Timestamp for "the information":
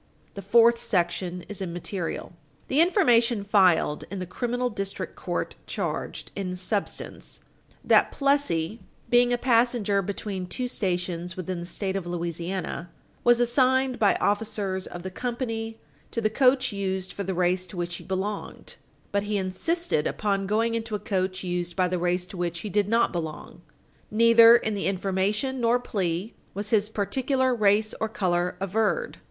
2.69-3.43, 24.73-25.61